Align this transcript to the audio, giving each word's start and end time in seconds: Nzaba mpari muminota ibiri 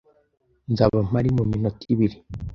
Nzaba 0.71 0.97
mpari 1.07 1.29
muminota 1.37 1.83
ibiri 1.93 2.17